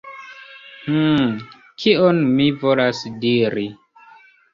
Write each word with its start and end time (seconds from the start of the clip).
Hmm. 0.85 1.27
Kion 1.83 2.21
mi 2.39 2.47
volas 2.63 3.03
diri? 3.27 3.67